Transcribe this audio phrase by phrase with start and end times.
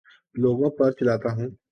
[0.35, 1.49] لوگوں پر چلاتا ہوں